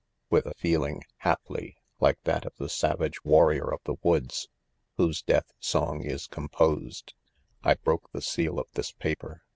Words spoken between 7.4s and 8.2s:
I jbroke